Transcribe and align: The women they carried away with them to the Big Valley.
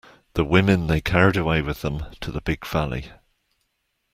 The 0.33 0.43
women 0.43 0.87
they 0.87 0.99
carried 0.99 1.37
away 1.37 1.61
with 1.61 1.83
them 1.83 2.03
to 2.21 2.31
the 2.31 2.41
Big 2.41 2.65
Valley. 2.65 3.11